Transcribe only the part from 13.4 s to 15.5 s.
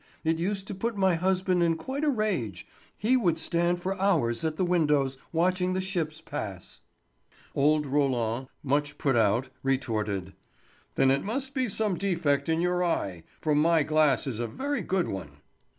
for my glass is a very good one."